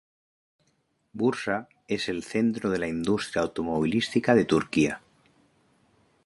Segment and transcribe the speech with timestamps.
[1.13, 4.99] Bursa es el centro de la industria automovilística de Turquía.